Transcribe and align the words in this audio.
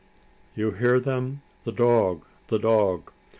(You 0.55 0.71
hear 0.71 0.99
them? 0.99 1.43
the 1.63 1.71
dog 1.71 2.25
the 2.47 2.57
dog!) 2.57 3.11